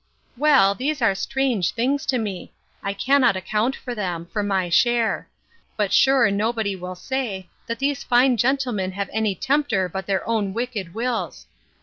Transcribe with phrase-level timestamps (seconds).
[0.35, 2.51] Well, these are strange things to me!
[2.81, 5.29] I cannot account for them, for my share;
[5.77, 10.55] but sure nobody will say, that these fine gentlemen have any tempter but their own
[10.55, 11.45] wicked wills!